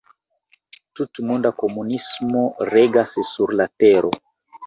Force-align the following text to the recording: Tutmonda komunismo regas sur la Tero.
Tutmonda 0.99 1.51
komunismo 1.59 2.43
regas 2.71 3.13
sur 3.33 3.53
la 3.61 3.67
Tero. 3.83 4.13